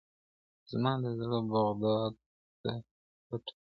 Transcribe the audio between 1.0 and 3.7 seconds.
د زړه بغداد ته پټه